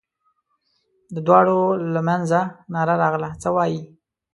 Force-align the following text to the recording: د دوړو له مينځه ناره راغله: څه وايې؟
د 1.13 1.15
دوړو 1.27 1.61
له 1.93 1.99
مينځه 2.07 2.41
ناره 2.73 2.95
راغله: 3.01 3.29
څه 3.41 3.49
وايې؟ 3.55 3.81